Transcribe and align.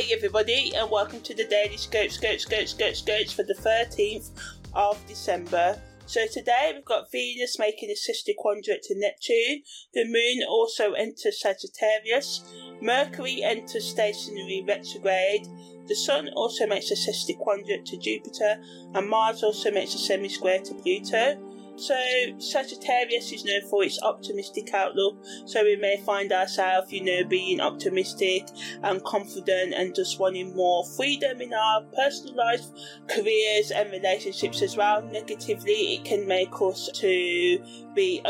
Hey 0.00 0.14
everybody, 0.14 0.72
and 0.74 0.90
welcome 0.90 1.20
to 1.20 1.34
the 1.34 1.44
Daily 1.44 1.76
Scope, 1.76 2.10
Scope, 2.10 2.40
Scope, 2.40 2.66
Scope, 2.66 2.94
Scopes 2.94 3.34
for 3.34 3.42
the 3.42 3.52
13th 3.52 4.30
of 4.72 4.98
December. 5.06 5.78
So 6.06 6.26
today 6.26 6.72
we've 6.74 6.86
got 6.86 7.12
Venus 7.12 7.58
making 7.58 7.90
a 7.90 7.92
sesquiquadrate 7.92 8.80
to 8.84 8.94
Neptune, 8.98 9.62
the 9.92 10.06
Moon 10.06 10.42
also 10.48 10.94
enters 10.94 11.42
Sagittarius, 11.42 12.50
Mercury 12.80 13.42
enters 13.42 13.90
stationary 13.90 14.64
retrograde, 14.66 15.46
the 15.86 15.94
Sun 15.94 16.30
also 16.34 16.66
makes 16.66 16.90
a 16.90 16.94
sesquiquadrate 16.94 17.84
to 17.84 17.98
Jupiter, 17.98 18.56
and 18.94 19.06
Mars 19.06 19.42
also 19.42 19.70
makes 19.70 19.94
a 19.94 19.98
semi-square 19.98 20.60
to 20.60 20.74
Pluto. 20.76 21.49
So 21.80 21.96
Sagittarius 22.38 23.32
is 23.32 23.46
known 23.46 23.62
for 23.70 23.82
its 23.82 23.98
optimistic 24.02 24.74
outlook, 24.74 25.16
so 25.46 25.64
we 25.64 25.76
may 25.76 25.96
find 26.04 26.30
ourselves, 26.30 26.92
you 26.92 27.02
know, 27.02 27.24
being 27.24 27.58
optimistic 27.58 28.48
and 28.82 29.02
confident 29.04 29.72
and 29.72 29.94
just 29.94 30.18
wanting 30.18 30.54
more 30.54 30.84
freedom 30.84 31.40
in 31.40 31.54
our 31.54 31.82
personal 31.96 32.36
life, 32.36 32.66
careers 33.08 33.70
and 33.70 33.90
relationships 33.92 34.60
as 34.60 34.76
well. 34.76 35.00
Negatively, 35.02 35.94
it 35.94 36.04
can 36.04 36.28
make 36.28 36.52
us 36.60 36.90
to 36.96 37.64
be 37.94 38.20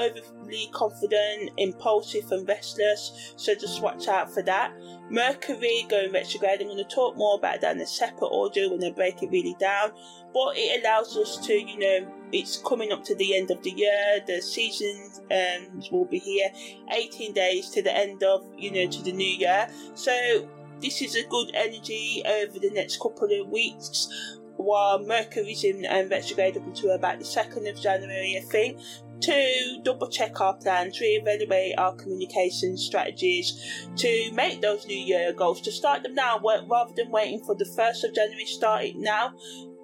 confident, 0.72 1.50
impulsive 1.56 2.30
and 2.32 2.46
restless, 2.48 3.34
so 3.36 3.54
just 3.54 3.82
watch 3.82 4.08
out 4.08 4.32
for 4.32 4.42
that. 4.42 4.72
Mercury 5.10 5.86
going 5.88 6.12
retrograde, 6.12 6.60
I'm 6.60 6.68
going 6.68 6.78
to 6.78 6.84
talk 6.84 7.16
more 7.16 7.36
about 7.36 7.60
that 7.62 7.74
in 7.74 7.82
a 7.82 7.86
separate 7.86 8.28
audio 8.28 8.70
when 8.70 8.84
I 8.84 8.90
break 8.90 9.22
it 9.22 9.30
really 9.30 9.56
down, 9.58 9.90
but 10.32 10.56
it 10.56 10.80
allows 10.80 11.16
us 11.16 11.36
to, 11.46 11.52
you 11.52 11.78
know, 11.78 12.12
it's 12.32 12.58
coming 12.58 12.92
up 12.92 13.04
to 13.04 13.14
the 13.16 13.36
end 13.36 13.50
of 13.50 13.62
the 13.62 13.70
year. 13.70 14.20
The 14.26 14.40
season 14.40 15.10
um, 15.30 15.82
will 15.90 16.04
be 16.04 16.18
here, 16.18 16.50
18 16.92 17.32
days 17.32 17.70
to 17.70 17.82
the 17.82 17.96
end 17.96 18.22
of, 18.22 18.44
you 18.56 18.70
know, 18.70 18.90
to 18.90 19.02
the 19.02 19.12
new 19.12 19.26
year. 19.26 19.68
So 19.94 20.48
this 20.80 21.02
is 21.02 21.16
a 21.16 21.26
good 21.28 21.50
energy 21.54 22.22
over 22.26 22.58
the 22.58 22.70
next 22.70 23.00
couple 23.00 23.28
of 23.40 23.48
weeks. 23.48 24.38
While 24.56 24.98
Mercury's 25.00 25.64
in 25.64 25.86
um, 25.88 26.08
retrograde 26.08 26.56
up 26.56 26.66
until 26.66 26.90
about 26.90 27.18
the 27.18 27.24
2nd 27.24 27.68
of 27.68 27.80
January, 27.80 28.36
I 28.36 28.44
think, 28.44 28.78
to 29.22 29.80
double 29.82 30.08
check 30.08 30.40
our 30.40 30.54
plans, 30.54 31.00
reevaluate 31.00 31.74
our 31.78 31.94
communication 31.94 32.76
strategies, 32.76 33.86
to 33.96 34.32
make 34.32 34.60
those 34.60 34.86
New 34.86 34.98
Year 34.98 35.32
goals, 35.32 35.60
to 35.62 35.72
start 35.72 36.02
them 36.02 36.14
now 36.14 36.40
rather 36.40 36.92
than 36.94 37.10
waiting 37.10 37.42
for 37.44 37.54
the 37.54 37.64
1st 37.64 38.04
of 38.04 38.14
January, 38.14 38.46
start 38.46 38.84
it 38.84 38.96
now. 38.96 39.32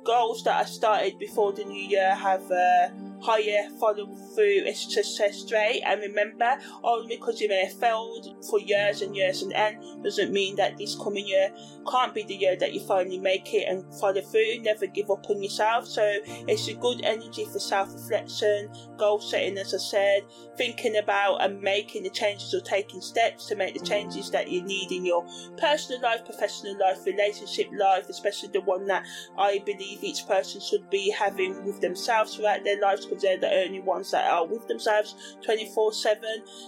Goals 0.05 0.45
that 0.45 0.61
I 0.61 0.65
started 0.65 1.19
before 1.19 1.53
the 1.53 1.65
new 1.65 1.83
year 1.83 2.15
have 2.15 2.51
uh, 2.51 2.89
follow 3.79 4.15
through 4.35 4.73
success 4.73 5.39
straight. 5.39 5.83
And 5.85 6.01
remember, 6.01 6.57
only 6.83 7.17
because 7.17 7.41
you 7.41 7.49
may 7.49 7.65
have 7.65 7.79
failed 7.79 8.45
for 8.49 8.61
years 8.61 9.03
and 9.03 9.17
years 9.17 9.43
and 9.43 9.53
end 9.53 10.03
doesn't 10.03 10.33
mean 10.33 10.57
that 10.57 10.77
this 10.77 10.95
coming 10.97 11.27
year 11.27 11.51
can't 11.91 12.15
be 12.15 12.23
the 12.25 12.35
year 12.35 12.57
that 12.57 12.73
you 12.73 12.81
finally 12.81 13.19
make 13.19 13.53
it 13.55 13.69
and 13.69 13.85
follow 13.95 14.21
through. 14.21 14.61
Never 14.63 14.87
give 14.87 15.11
up 15.11 15.29
on 15.29 15.43
yourself. 15.43 15.87
So 15.87 16.19
it's 16.27 16.69
a 16.69 16.75
good 16.75 17.05
energy 17.05 17.45
for 17.45 17.59
self 17.59 17.93
reflection, 17.93 18.71
goal 18.97 19.21
setting, 19.21 19.59
as 19.59 19.75
I 19.75 19.79
said, 19.79 20.23
thinking 20.57 20.97
about 20.97 21.43
and 21.43 21.61
making 21.61 22.05
the 22.05 22.11
changes 22.11 22.55
or 22.55 22.61
taking 22.61 23.01
steps 23.01 23.47
to 23.47 23.57
make 23.57 23.75
the 23.75 23.85
changes 23.85 24.31
that 24.31 24.51
you 24.51 24.63
need 24.63 24.93
in 24.93 25.05
your 25.05 25.27
personal 25.59 26.01
life, 26.01 26.25
professional 26.25 26.79
life, 26.79 27.05
relationship 27.07 27.69
life, 27.79 28.09
especially 28.09 28.51
the 28.51 28.61
one 28.61 28.87
that 28.87 29.05
I 29.39 29.61
believe 29.65 30.03
each 30.03 30.27
person 30.27 30.61
should 30.61 30.89
be 30.91 31.11
having 31.11 31.65
with 31.65 31.81
themselves 31.81 32.37
throughout 32.37 32.65
their 32.65 32.81
lives 32.81 33.07
because 33.17 33.41
they're 33.41 33.51
the 33.51 33.65
only 33.65 33.81
ones 33.81 34.11
that 34.11 34.31
are 34.31 34.47
with 34.47 34.67
themselves 34.69 35.37
24 35.43 35.93
7. 35.93 36.23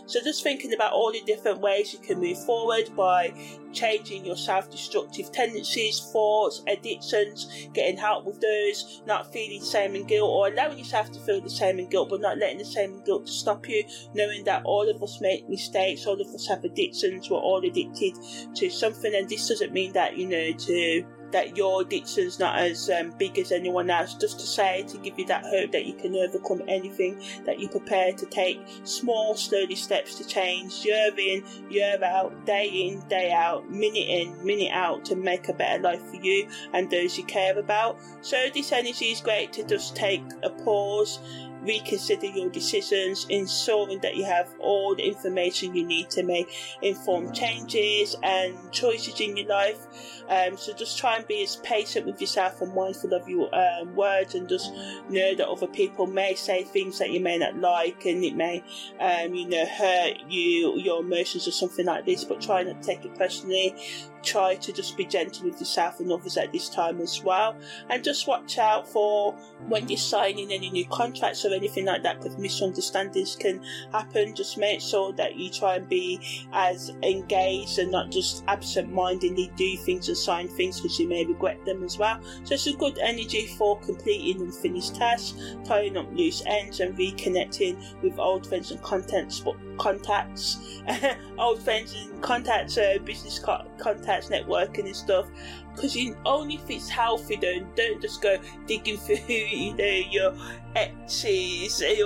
So, 0.07 0.21
just 0.23 0.43
thinking 0.43 0.73
about 0.75 0.93
all 0.93 1.13
the 1.13 1.21
different 1.23 1.61
ways 1.61 1.93
you 1.93 1.99
can 1.99 2.21
move 2.21 2.43
forward 2.45 2.91
by 2.97 3.33
changing 3.73 4.25
your 4.25 4.37
self 4.37 4.71
destructive 4.71 5.31
tendencies, 5.33 6.01
thoughts, 6.13 6.63
addictions, 6.67 7.69
getting 7.73 7.97
help 7.97 8.25
with 8.25 8.41
those, 8.41 9.03
not 9.07 9.33
feeling 9.33 9.65
shame 9.65 9.95
and 9.95 10.09
guilt, 10.09 10.31
or 10.31 10.49
allowing 10.49 10.79
yourself 10.79 11.11
to 11.13 11.21
feel 11.21 11.41
the 11.41 11.51
shame 11.51 11.79
and 11.79 11.91
guilt, 11.91 12.09
but 12.11 12.21
not 12.21 12.39
letting 12.39 12.59
the 12.59 12.65
shame 12.65 12.95
and 12.95 13.05
guilt 13.05 13.27
to 13.27 13.33
stop 13.33 13.69
you, 13.69 13.85
knowing 14.15 14.45
that 14.45 14.63
all 14.65 14.89
of 14.89 15.03
us 15.03 15.21
make 15.21 15.49
mistakes, 15.49 16.07
all 16.07 16.21
of 16.21 16.29
us 16.29 16.47
have 16.47 16.65
addictions, 16.65 17.31
we're 17.31 17.39
all 17.39 17.65
addicted 17.65 18.15
to 18.55 18.71
something, 18.71 19.15
and 19.15 19.29
this 19.29 19.49
doesn't 19.49 19.73
mean 19.73 19.93
that, 19.93 20.17
you 20.17 20.27
know, 20.27 20.53
to 20.53 21.05
that 21.33 21.57
your 21.57 21.83
addiction's 21.83 22.39
not 22.39 22.59
as 22.59 22.91
um, 22.91 23.13
big 23.19 23.39
as 23.39 23.53
anyone 23.53 23.91
else, 23.91 24.15
just 24.15 24.41
to 24.41 24.47
say, 24.47 24.85
to 24.89 24.99
give 24.99 25.19
you 25.19 25.27
that 25.27 25.45
hope 25.45 25.73
that 25.73 25.87
you 25.87 25.95
can 25.95 26.15
overcome 26.17 26.63
anything, 26.69 27.21
that 27.45 27.61
you're 27.61 27.71
prepared 27.71 28.19
to 28.19 28.27
take 28.27 28.61
small, 28.85 29.35
slowly 29.35 29.75
steps 29.75 30.15
to 30.17 30.27
change, 30.27 30.85
year 30.85 31.11
in, 31.19 31.45
year 31.71 31.99
out, 32.03 32.47
day 32.47 32.69
in, 32.69 33.01
day 33.09 33.33
out, 33.33 33.71
minute 33.71 34.09
in, 34.09 34.45
minute 34.45 34.73
out, 34.73 35.05
to 35.05 35.17
make 35.17 35.49
a 35.49 35.53
better 35.53 35.83
life 35.83 36.03
for 36.03 36.17
you 36.17 36.49
and 36.73 36.91
those 36.91 37.17
you 37.17 37.25
care 37.25 37.59
about. 37.59 37.99
So 38.21 38.49
this 38.55 38.73
energy 38.73 39.07
is 39.07 39.21
great 39.21 39.53
to 39.55 39.65
just 39.65 39.97
take 39.97 40.23
a 40.43 40.51
pause 40.51 41.21
reconsider 41.63 42.27
your 42.27 42.49
decisions, 42.51 43.27
ensuring 43.29 44.01
that 44.01 44.17
you 44.17 44.25
have 44.25 44.49
all 44.59 44.95
the 44.95 45.03
information 45.03 45.75
you 45.75 45.85
need 45.85 46.11
to 46.11 46.23
make 46.23 46.49
informed 46.83 47.35
changes 47.35 48.17
and 48.23 48.57
choices 48.73 49.21
in 49.21 49.37
your 49.37 49.47
life. 49.47 50.23
Um, 50.29 50.57
so 50.57 50.73
just 50.75 50.99
try 50.99 51.17
and 51.17 51.27
be 51.27 51.43
as 51.43 51.57
patient 51.57 52.07
with 52.07 52.21
yourself 52.21 52.61
and 52.61 52.75
mindful 52.75 53.15
of 53.15 53.29
your 53.29 53.55
um, 53.55 53.95
words, 53.95 54.35
and 54.35 54.49
just 54.49 54.73
know 55.09 55.35
that 55.35 55.49
other 55.49 55.67
people 55.67 56.07
may 56.07 56.35
say 56.35 56.65
things 56.65 56.99
that 56.99 57.11
you 57.11 57.21
may 57.21 57.39
not 57.39 57.57
like, 57.57 58.05
and 58.05 58.23
it 58.25 58.37
may, 58.37 58.63
um, 59.01 59.35
you 59.35 59.49
know, 59.49 59.65
hurt 59.65 60.19
you, 60.29 60.77
your 60.79 61.01
emotions, 61.01 61.49
or 61.49 61.53
something 61.53 61.87
like 61.87 62.05
this. 62.05 62.25
But 62.25 62.41
try 62.41 62.63
not 62.63 62.83
to 62.83 62.87
take 62.87 63.05
it 63.05 63.15
personally 63.17 63.75
try 64.23 64.55
to 64.57 64.73
just 64.73 64.97
be 64.97 65.05
gentle 65.05 65.45
with 65.45 65.59
yourself 65.59 66.01
and 66.01 66.13
others 66.13 66.37
at 66.37 66.53
this 66.53 66.69
time 66.69 67.01
as 67.01 67.23
well. 67.23 67.57
And 67.89 68.05
just 68.05 68.27
watch 68.27 68.59
out 68.59 68.89
for 68.89 69.33
when 69.69 69.89
you're 69.89 69.99
signing 69.99 70.53
any 70.53 70.71
new 70.71 70.87
contracts 70.87 71.45
or 71.53 71.55
anything 71.55 71.87
like 71.87 72.03
that 72.03 72.21
because 72.21 72.39
misunderstandings 72.39 73.37
can 73.37 73.63
happen. 73.93 74.35
Just 74.35 74.59
make 74.59 74.81
sure 74.81 75.13
that 75.13 75.37
you 75.37 75.51
try 75.51 75.77
and 75.77 75.89
be 75.89 76.47
as 76.53 76.93
engaged 77.03 77.79
and 77.79 77.91
not 77.91 78.11
just 78.11 78.45
absent 78.49 78.93
mindedly 78.93 79.51
do 79.57 79.77
things 79.79 80.09
and 80.09 80.17
sign 80.17 80.49
things 80.49 80.81
because 80.81 80.99
you 80.99 81.09
may 81.09 81.25
regret 81.25 81.65
them 81.65 81.83
as 81.85 81.99
well. 81.99 82.21
So 82.45 82.55
it's 82.55 82.67
a 82.67 82.75
good 82.75 82.99
energy 82.99 83.47
for 83.47 83.79
completing 83.81 84.43
unfinished 84.43 84.97
tasks, 84.97 85.57
tying 85.65 85.97
up 85.97 86.09
loose 86.13 86.43
ends, 86.47 86.81
and 86.81 86.97
reconnecting 86.97 88.03
with 88.03 88.19
old 88.19 88.47
friends 88.47 88.71
and 88.71 88.83
contents, 88.83 89.43
contacts, 89.79 90.81
old 91.39 91.63
friends 91.63 91.95
and 91.95 92.23
contacts, 92.23 92.79
uh, 92.79 92.99
business 93.05 93.39
contacts 93.39 93.69
contacts, 93.79 94.29
networking 94.29 94.87
and 94.87 94.97
stuff. 94.97 95.27
Because 95.75 95.97
you 95.97 96.17
only 96.27 96.57
if 96.57 96.69
it's 96.71 96.89
healthy, 96.89 97.37
don't 97.37 97.75
don't 97.77 98.01
just 98.03 98.21
go 98.21 98.37
digging 98.67 98.99
through 98.99 99.17
you 99.29 99.75
know 99.75 100.03
your 100.11 100.35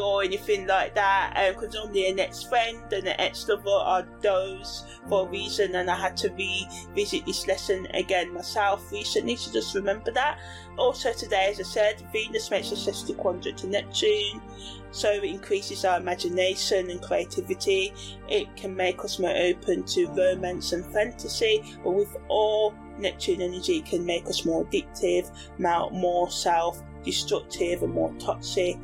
or 0.01 0.23
anything 0.23 0.67
like 0.67 0.95
that. 0.95 1.55
Because 1.55 1.77
um, 1.77 1.89
only 1.89 2.09
an 2.09 2.19
ex 2.19 2.43
friend 2.43 2.81
and 2.93 3.07
an 3.07 3.15
ex 3.19 3.49
lover 3.49 3.69
are 3.69 4.07
those 4.21 4.85
for 5.09 5.27
a 5.27 5.31
reason, 5.31 5.75
and 5.75 5.91
I 5.91 5.97
had 5.97 6.17
to 6.19 6.31
revisit 6.31 7.27
this 7.27 7.47
lesson 7.47 7.87
again 7.95 8.33
myself 8.33 8.91
recently. 8.93 9.37
So 9.37 9.53
just 9.53 9.75
remember 9.75 10.11
that. 10.13 10.39
Also 10.79 11.13
today, 11.13 11.49
as 11.51 11.61
I 11.61 11.65
said, 11.65 12.03
Venus 12.13 12.51
makes 12.51 12.73
a 12.73 12.75
sesquiquadrate 12.75 13.57
to 13.59 13.67
Neptune 13.67 14.41
so 14.93 15.11
it 15.11 15.25
increases 15.25 15.85
our 15.85 15.99
imagination 15.99 16.91
and 16.91 17.03
creativity. 17.03 17.93
It 18.29 18.55
can 18.57 18.77
make 18.77 19.03
us 19.05 19.19
more 19.19 19.35
open 19.35 19.85
to 19.85 20.07
romance 20.09 20.73
and 20.73 20.85
fantasy, 20.93 21.75
but 21.83 21.93
with 21.93 22.15
all 22.29 22.75
Neptune 23.03 23.43
energy, 23.43 23.83
can 23.83 24.05
make 24.05 24.27
us 24.27 24.45
more 24.45 24.65
addictive, 24.65 25.31
more 25.59 26.31
self 26.31 26.83
destructive 27.05 27.83
and 27.83 27.93
more 27.93 28.13
toxic 28.19 28.77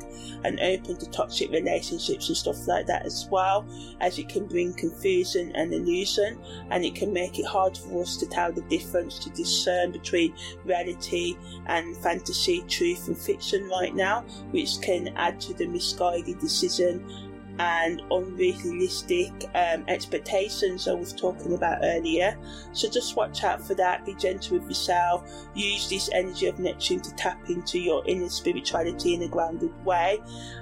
and 0.43 0.59
open 0.59 0.97
to 0.97 1.09
toxic 1.09 1.49
relationships 1.51 2.27
and 2.27 2.37
stuff 2.37 2.67
like 2.67 2.85
that 2.85 3.05
as 3.05 3.27
well 3.31 3.65
as 4.01 4.19
it 4.19 4.29
can 4.29 4.45
bring 4.45 4.73
confusion 4.73 5.51
and 5.55 5.73
illusion 5.73 6.39
and 6.71 6.83
it 6.83 6.95
can 6.95 7.11
make 7.11 7.39
it 7.39 7.45
hard 7.45 7.77
for 7.77 8.01
us 8.01 8.17
to 8.17 8.25
tell 8.27 8.51
the 8.51 8.61
difference 8.63 9.19
to 9.19 9.29
discern 9.31 9.91
between 9.91 10.33
reality 10.65 11.35
and 11.67 11.95
fantasy 11.97 12.61
truth 12.67 13.07
and 13.07 13.17
fiction 13.17 13.67
right 13.69 13.95
now 13.95 14.21
which 14.51 14.81
can 14.81 15.09
add 15.17 15.39
to 15.39 15.53
the 15.53 15.67
misguided 15.67 16.39
decision 16.39 17.28
and 17.59 18.01
unrealistic 18.09 19.31
um, 19.53 19.83
expectations 19.87 20.87
I 20.87 20.93
was 20.93 21.13
talking 21.13 21.53
about 21.53 21.79
earlier. 21.83 22.37
So 22.71 22.89
just 22.89 23.15
watch 23.15 23.43
out 23.43 23.61
for 23.61 23.75
that, 23.75 24.05
be 24.05 24.15
gentle 24.15 24.57
with 24.57 24.67
yourself, 24.67 25.29
use 25.53 25.89
this 25.89 26.09
energy 26.13 26.47
of 26.47 26.57
Neptune 26.57 27.01
to 27.01 27.13
tap 27.15 27.49
into 27.49 27.77
your 27.79 28.05
inner 28.07 28.29
spirituality 28.29 29.13
in 29.13 29.23
a 29.23 29.27
grounded 29.27 29.73
way. 29.85 30.19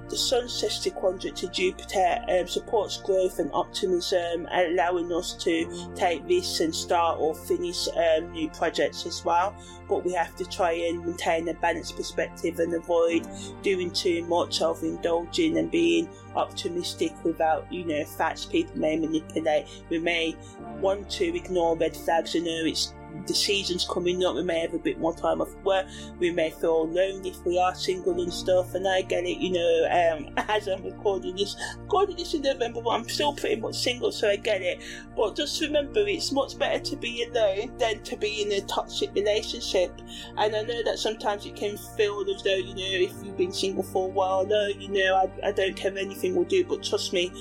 The 0.10 0.18
Sun 0.18 0.46
sesquiquadrate 0.46 1.36
to 1.36 1.50
Jupiter 1.50 2.24
um, 2.30 2.48
supports 2.48 3.02
growth 3.02 3.40
and 3.40 3.52
optimism, 3.54 4.48
allowing 4.52 5.12
us 5.12 5.34
to 5.44 5.92
take 5.96 6.24
risks 6.28 6.62
and 6.62 6.74
start 6.74 7.20
or 7.20 7.36
finish 7.36 7.88
um, 7.90 8.32
new 8.32 8.50
projects 8.50 9.06
as 9.06 9.24
well. 9.24 9.56
But 9.88 10.06
we 10.06 10.14
have 10.14 10.36
to 10.36 10.46
try 10.46 10.72
and 10.74 11.06
maintain 11.06 11.48
a 11.48 11.54
balanced 11.54 11.96
perspective 11.96 12.60
and 12.60 12.74
avoid 12.74 13.28
doing 13.62 13.92
too 13.92 14.26
much 14.26 14.62
of 14.62 14.84
indulging 14.84 15.58
and 15.58 15.72
being 15.72 16.10
optimistic 16.36 17.14
without, 17.24 17.72
you 17.72 17.86
know, 17.86 18.04
facts 18.04 18.46
people 18.46 18.78
may 18.78 18.98
manipulate. 18.98 19.68
We 19.90 20.00
may 20.00 20.36
want 20.80 21.10
to 21.12 21.36
ignore 21.36 21.78
red 21.78 21.96
flags 21.96 22.36
and 22.36 22.46
know 22.46 22.66
it's 22.66 22.94
the 23.26 23.34
season's 23.34 23.86
coming 23.86 24.24
up, 24.24 24.36
we 24.36 24.44
may 24.44 24.60
have 24.60 24.74
a 24.74 24.80
bit 24.80 25.00
more 25.00 25.16
time 25.16 25.42
off 25.42 25.54
work, 25.64 25.86
we 26.20 26.32
may 26.32 26.50
feel 26.50 26.88
lonely 26.88 27.30
if 27.30 27.46
we 27.46 27.60
are 27.60 27.76
single 27.76 28.22
and 28.22 28.32
stuff, 28.32 28.74
and 28.76 28.88
I 28.88 29.02
get 29.02 29.26
it, 29.26 29.38
you 29.38 29.52
know, 29.52 29.88
um, 29.92 30.34
as 30.50 30.68
I'm 30.68 30.84
recording 30.84 31.36
this, 31.36 31.56
recording 31.80 32.18
this 32.18 32.34
in 32.34 32.42
November, 32.42 32.82
but 32.82 32.92
I'm 32.92 33.10
still 33.10 33.34
pretty 33.34 33.58
much 33.58 33.76
single, 33.76 34.12
so 34.12 34.30
I 34.30 34.38
get 34.38 34.62
it. 34.62 34.82
But 35.16 35.36
just 35.36 35.62
remember, 35.62 36.02
it's 36.08 36.32
much 36.32 36.58
better 36.58 36.80
to 36.80 36.96
be 36.96 37.24
alone 37.24 37.78
than 37.78 38.02
to 38.04 38.16
be 38.16 38.44
in 38.44 38.52
a 38.52 38.62
toxic 38.62 39.14
relationship. 39.14 39.92
And 40.38 40.56
I 40.56 40.62
know 40.62 40.84
that 40.84 41.00
sometimes 41.00 41.46
it 41.46 41.56
can 41.56 41.78
feel 41.78 42.26
as 42.34 42.44
though, 42.44 42.56
you 42.56 42.76
know, 42.76 43.10
if 43.10 43.12
you've 43.24 43.38
been 43.38 43.52
single 43.52 43.84
for 43.84 44.06
a 44.06 44.10
while, 44.10 44.46
no, 44.46 44.68
you 44.68 44.90
know, 44.90 45.16
I, 45.16 45.48
I 45.48 45.52
don't 45.52 45.76
care 45.76 45.92
if 45.92 45.98
anything 45.98 46.36
will 46.36 46.44
do, 46.46 46.64
but 46.64 46.84
trust 46.84 47.14
me, 47.14 47.32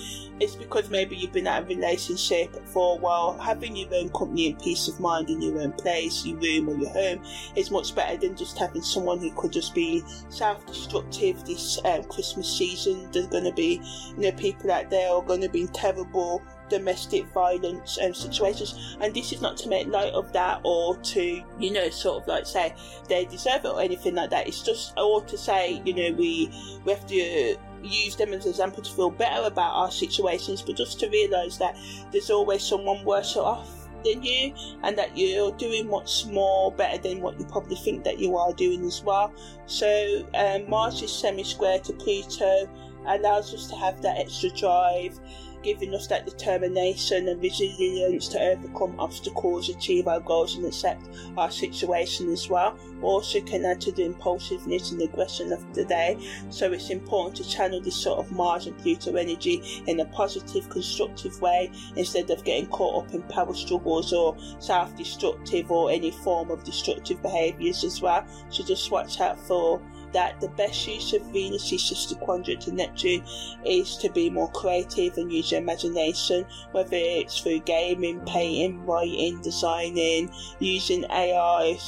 it's 0.40 0.54
because 0.54 0.90
maybe 0.90 1.16
you've 1.16 1.32
been 1.32 1.46
out 1.46 1.62
of 1.62 1.70
a 1.70 1.74
relationship 1.74 2.54
for 2.66 2.96
a 2.96 3.00
while. 3.00 3.38
Having 3.38 3.76
your 3.76 3.94
own 3.94 4.10
company 4.10 4.50
and 4.50 4.58
peace 4.60 4.88
of 4.88 5.00
mind 5.00 5.30
in 5.30 5.40
your 5.40 5.55
own 5.60 5.72
place, 5.72 6.24
your 6.24 6.38
room 6.38 6.68
or 6.68 6.76
your 6.76 6.90
home, 6.90 7.22
is 7.54 7.70
much 7.70 7.94
better 7.94 8.16
than 8.16 8.36
just 8.36 8.58
having 8.58 8.82
someone 8.82 9.18
who 9.18 9.32
could 9.32 9.52
just 9.52 9.74
be 9.74 10.02
self-destructive 10.28 11.44
this 11.44 11.78
um, 11.84 12.04
Christmas 12.04 12.48
season. 12.58 13.08
There's 13.12 13.26
going 13.26 13.44
to 13.44 13.52
be, 13.52 13.80
you 14.16 14.22
know, 14.22 14.32
people 14.32 14.70
out 14.70 14.90
there 14.90 15.10
are 15.10 15.22
going 15.22 15.42
to 15.42 15.48
be 15.48 15.62
in 15.62 15.68
terrible 15.68 16.42
domestic 16.68 17.26
violence 17.32 17.98
um, 18.02 18.14
situations. 18.14 18.96
And 19.00 19.14
this 19.14 19.32
is 19.32 19.40
not 19.40 19.56
to 19.58 19.68
make 19.68 19.86
light 19.88 20.12
of 20.12 20.32
that 20.32 20.60
or 20.64 20.96
to 20.96 21.42
you 21.58 21.70
know 21.70 21.88
sort 21.90 22.22
of 22.22 22.28
like 22.28 22.46
say 22.46 22.74
they 23.08 23.24
deserve 23.24 23.64
it 23.64 23.68
or 23.68 23.80
anything 23.80 24.14
like 24.14 24.30
that. 24.30 24.48
It's 24.48 24.62
just 24.62 24.94
or 24.96 25.22
to 25.22 25.38
say 25.38 25.82
you 25.84 25.94
know 25.94 26.16
we 26.16 26.50
we 26.84 26.92
have 26.92 27.06
to 27.06 27.56
use 27.82 28.16
them 28.16 28.32
as 28.32 28.44
an 28.44 28.50
example 28.50 28.82
to 28.82 28.92
feel 28.92 29.10
better 29.10 29.46
about 29.46 29.72
our 29.74 29.90
situations, 29.90 30.62
but 30.62 30.76
just 30.76 30.98
to 31.00 31.08
realise 31.08 31.56
that 31.58 31.76
there's 32.10 32.30
always 32.30 32.62
someone 32.62 33.04
worse 33.04 33.36
off 33.36 33.85
than 34.06 34.22
you 34.22 34.54
and 34.82 34.96
that 34.96 35.16
you're 35.16 35.52
doing 35.52 35.88
much 35.88 36.26
more 36.26 36.72
better 36.72 36.98
than 37.02 37.20
what 37.20 37.38
you 37.38 37.46
probably 37.46 37.76
think 37.76 38.04
that 38.04 38.18
you 38.18 38.36
are 38.36 38.52
doing 38.52 38.84
as 38.84 39.02
well. 39.02 39.32
So 39.66 40.26
um, 40.34 40.68
Mars 40.70 41.02
is 41.02 41.12
semi-square 41.12 41.80
to 41.80 41.92
Pluto 41.92 42.68
allows 43.06 43.54
us 43.54 43.68
to 43.68 43.76
have 43.76 44.02
that 44.02 44.18
extra 44.18 44.50
drive 44.50 45.18
giving 45.66 45.92
us 45.96 46.06
that 46.06 46.24
determination 46.24 47.26
and 47.26 47.42
resilience 47.42 48.28
to 48.28 48.40
overcome 48.40 48.94
obstacles, 49.00 49.68
achieve 49.68 50.06
our 50.06 50.20
goals, 50.20 50.54
and 50.54 50.64
accept 50.64 51.08
our 51.36 51.50
situation 51.50 52.30
as 52.30 52.48
well. 52.48 52.78
Also, 53.02 53.40
can 53.40 53.64
add 53.64 53.80
to 53.80 53.90
the 53.90 54.04
impulsiveness 54.04 54.92
and 54.92 55.02
aggression 55.02 55.52
of 55.52 55.74
the 55.74 55.84
day. 55.84 56.16
So, 56.50 56.72
it's 56.72 56.90
important 56.90 57.36
to 57.38 57.50
channel 57.50 57.80
this 57.80 57.96
sort 57.96 58.20
of 58.20 58.30
Mars 58.30 58.68
and 58.68 58.78
Pluto 58.78 59.16
energy 59.16 59.82
in 59.88 59.98
a 59.98 60.04
positive, 60.04 60.68
constructive 60.70 61.40
way 61.42 61.72
instead 61.96 62.30
of 62.30 62.44
getting 62.44 62.68
caught 62.68 63.04
up 63.04 63.12
in 63.12 63.22
power 63.22 63.52
struggles 63.52 64.12
or 64.12 64.36
self 64.60 64.96
destructive 64.96 65.72
or 65.72 65.90
any 65.90 66.12
form 66.12 66.52
of 66.52 66.62
destructive 66.62 67.20
behaviours 67.22 67.82
as 67.82 68.00
well. 68.00 68.24
So, 68.50 68.62
just 68.62 68.92
watch 68.92 69.20
out 69.20 69.40
for 69.40 69.82
that 70.12 70.40
the 70.40 70.48
best 70.50 70.86
use 70.86 71.12
of 71.12 71.22
Venus' 71.32 71.72
sesquiquadrate 71.72 72.60
to 72.60 72.72
Neptune 72.72 73.22
is 73.64 73.96
to 73.98 74.10
be 74.10 74.30
more 74.30 74.50
creative 74.52 75.16
and 75.18 75.32
use 75.32 75.50
your 75.50 75.60
imagination, 75.60 76.44
whether 76.72 76.88
it's 76.92 77.40
through 77.40 77.60
gaming, 77.60 78.20
painting, 78.20 78.84
writing, 78.86 79.40
designing, 79.42 80.30
using 80.58 81.04
AI, 81.10 81.78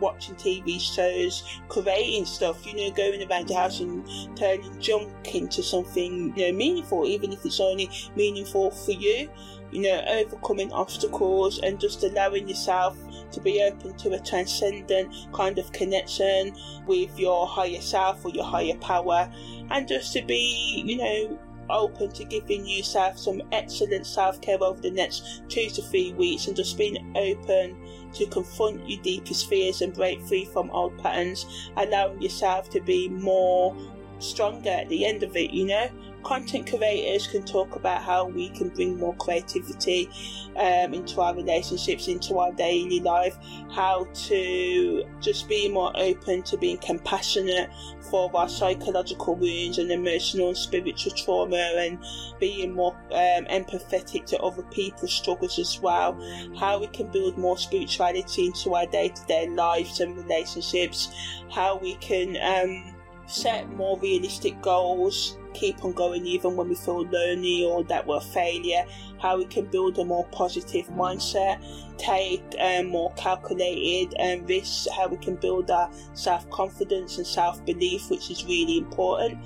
watching 0.00 0.34
TV 0.36 0.80
shows, 0.80 1.42
creating 1.68 2.24
stuff, 2.24 2.66
you 2.66 2.74
know, 2.76 2.90
going 2.90 3.28
around 3.28 3.48
the 3.48 3.54
house 3.54 3.80
and 3.80 4.06
turning 4.36 4.80
junk 4.80 5.34
into 5.34 5.62
something, 5.62 6.32
you 6.36 6.46
know, 6.46 6.56
meaningful, 6.56 7.06
even 7.06 7.32
if 7.32 7.44
it's 7.44 7.60
only 7.60 7.90
meaningful 8.14 8.70
for 8.70 8.92
you, 8.92 9.28
you 9.70 9.82
know, 9.82 10.04
overcoming 10.08 10.72
obstacles 10.72 11.58
and 11.58 11.80
just 11.80 12.02
allowing 12.04 12.48
yourself 12.48 12.96
to 13.32 13.40
be 13.40 13.62
open 13.62 13.96
to 13.96 14.12
a 14.12 14.20
transcendent 14.20 15.14
kind 15.32 15.58
of 15.58 15.70
connection 15.72 16.54
with 16.86 17.18
your 17.18 17.46
higher 17.46 17.80
self 17.80 18.24
or 18.24 18.30
your 18.30 18.44
higher 18.44 18.76
power, 18.76 19.30
and 19.70 19.88
just 19.88 20.12
to 20.14 20.22
be, 20.22 20.82
you 20.86 20.96
know, 20.96 21.38
open 21.68 22.10
to 22.12 22.24
giving 22.24 22.66
yourself 22.66 23.18
some 23.18 23.42
excellent 23.52 24.06
self 24.06 24.40
care 24.40 24.62
over 24.62 24.80
the 24.80 24.90
next 24.90 25.42
two 25.48 25.68
to 25.68 25.82
three 25.82 26.12
weeks 26.12 26.46
and 26.46 26.56
just 26.56 26.78
being 26.78 27.12
open 27.16 27.76
to 28.12 28.26
confront 28.26 28.88
your 28.88 29.02
deepest 29.02 29.48
fears 29.48 29.82
and 29.82 29.92
break 29.94 30.20
free 30.22 30.44
from 30.44 30.70
old 30.70 30.96
patterns, 30.98 31.70
allowing 31.76 32.20
yourself 32.22 32.70
to 32.70 32.80
be 32.80 33.08
more 33.08 33.76
stronger 34.18 34.70
at 34.70 34.88
the 34.88 35.04
end 35.04 35.22
of 35.22 35.36
it, 35.36 35.50
you 35.50 35.66
know 35.66 35.88
content 36.26 36.68
creators 36.68 37.28
can 37.28 37.44
talk 37.44 37.76
about 37.76 38.02
how 38.02 38.24
we 38.26 38.48
can 38.48 38.68
bring 38.70 38.98
more 38.98 39.14
creativity 39.14 40.10
um, 40.56 40.92
into 40.92 41.20
our 41.20 41.32
relationships, 41.36 42.08
into 42.08 42.38
our 42.38 42.52
daily 42.52 42.98
life, 42.98 43.36
how 43.70 44.04
to 44.12 45.04
just 45.20 45.48
be 45.48 45.68
more 45.68 45.92
open 45.96 46.42
to 46.42 46.56
being 46.56 46.78
compassionate 46.78 47.70
for 48.10 48.28
our 48.36 48.48
psychological 48.48 49.36
wounds 49.36 49.78
and 49.78 49.92
emotional 49.92 50.48
and 50.48 50.56
spiritual 50.56 51.12
trauma 51.12 51.72
and 51.78 52.04
being 52.40 52.74
more 52.74 52.92
um, 53.12 53.44
empathetic 53.46 54.26
to 54.26 54.36
other 54.40 54.64
people's 54.64 55.12
struggles 55.12 55.60
as 55.60 55.80
well. 55.80 56.18
How 56.58 56.80
we 56.80 56.88
can 56.88 57.06
build 57.12 57.38
more 57.38 57.56
spirituality 57.56 58.46
into 58.46 58.74
our 58.74 58.86
day 58.86 59.10
to 59.10 59.26
day 59.26 59.48
lives 59.48 60.00
and 60.00 60.16
relationships. 60.16 61.08
How 61.52 61.78
we 61.78 61.94
can 61.96 62.36
um, 62.42 62.96
set 63.26 63.70
more 63.70 63.96
realistic 64.00 64.60
goals 64.60 65.38
keep 65.56 65.84
on 65.84 65.92
going 65.92 66.26
even 66.26 66.54
when 66.54 66.68
we 66.68 66.74
feel 66.74 67.02
lonely 67.02 67.64
or 67.64 67.82
that 67.84 68.06
we're 68.06 68.18
a 68.18 68.20
failure, 68.20 68.84
how 69.18 69.38
we 69.38 69.46
can 69.46 69.64
build 69.66 69.98
a 69.98 70.04
more 70.04 70.26
positive 70.26 70.86
mindset, 70.88 71.58
take 71.98 72.42
um, 72.60 72.88
more 72.88 73.12
calculated 73.14 74.14
um, 74.20 74.46
risks, 74.46 74.86
how 74.94 75.08
we 75.08 75.16
can 75.16 75.36
build 75.36 75.70
our 75.70 75.90
self 76.14 76.48
confidence 76.50 77.16
and 77.16 77.26
self 77.26 77.64
belief, 77.64 78.10
which 78.10 78.30
is 78.30 78.44
really 78.44 78.78
important. 78.78 79.38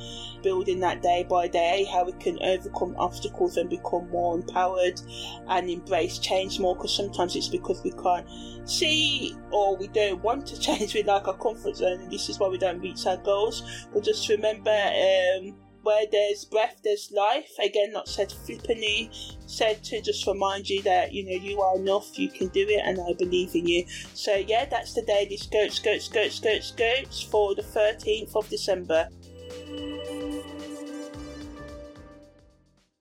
Building 0.42 0.80
that 0.80 1.02
day 1.02 1.26
by 1.28 1.48
day, 1.48 1.86
how 1.92 2.04
we 2.04 2.12
can 2.12 2.42
overcome 2.42 2.94
obstacles 2.96 3.56
and 3.56 3.68
become 3.68 4.08
more 4.10 4.36
empowered 4.36 5.00
and 5.48 5.68
embrace 5.68 6.18
change 6.18 6.58
more 6.58 6.74
because 6.74 6.96
sometimes 6.96 7.36
it's 7.36 7.48
because 7.48 7.82
we 7.84 7.92
can't 7.92 8.26
see 8.64 9.36
or 9.50 9.76
we 9.76 9.86
don't 9.88 10.22
want 10.22 10.46
to 10.46 10.58
change 10.60 10.94
we 10.94 11.02
like 11.02 11.28
our 11.28 11.36
comfort 11.36 11.76
zone 11.76 12.00
and 12.00 12.10
this 12.10 12.28
is 12.28 12.38
why 12.38 12.48
we 12.48 12.58
don't 12.58 12.80
reach 12.80 13.06
our 13.06 13.18
goals. 13.18 13.86
But 13.92 14.02
just 14.02 14.28
remember 14.28 14.70
um, 14.70 15.54
where 15.82 16.04
there's 16.10 16.44
breath, 16.44 16.80
there's 16.84 17.10
life. 17.10 17.50
Again, 17.62 17.92
not 17.92 18.08
said 18.08 18.32
flippantly, 18.32 19.10
said 19.46 19.82
to 19.84 20.00
just 20.00 20.26
remind 20.26 20.68
you 20.68 20.82
that 20.82 21.12
you 21.12 21.24
know 21.24 21.44
you 21.44 21.60
are 21.60 21.76
enough, 21.76 22.18
you 22.18 22.28
can 22.28 22.48
do 22.48 22.66
it, 22.68 22.82
and 22.84 22.98
I 23.00 23.14
believe 23.14 23.54
in 23.54 23.66
you. 23.66 23.84
So 24.14 24.34
yeah, 24.34 24.66
that's 24.66 24.94
the 24.94 25.02
daily 25.02 25.36
Scope, 25.36 25.70
Scope, 25.70 26.00
Scope, 26.00 26.30
Scope, 26.32 26.62
Scopes 26.62 27.22
for 27.22 27.54
the 27.54 27.62
13th 27.62 28.34
of 28.36 28.48
December. 28.48 29.08